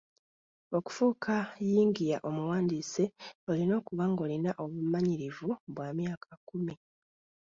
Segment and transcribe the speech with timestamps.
[0.77, 1.35] Okufuuka
[1.69, 3.03] yingiya omuwandiise,
[3.49, 6.75] olina okuba ng'olina obumanyirivu bwa emyaka kkumi.